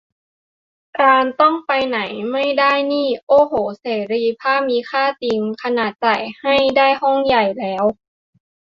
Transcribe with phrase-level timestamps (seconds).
[1.01, 1.99] การต้องไปไหน
[2.31, 7.83] ไม่ได้นี่ โอ้โห เสรีภาพมีค่าจริง ขนาดจ่ายให้ได้ห้องใหญ่แล้ว